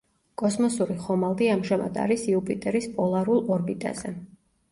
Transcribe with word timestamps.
კოსმოსური 0.41 0.95
ხომალდი 1.01 1.49
ამჟამად 1.57 1.99
არის 2.05 2.25
იუპიტერის 2.31 2.89
პოლარულ 2.97 3.43
ორბიტაზე. 3.57 4.15